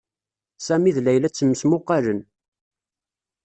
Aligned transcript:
Sami 0.65 0.91
d 0.95 0.97
Layla 1.01 1.29
ttmesmuqalen. 1.29 2.19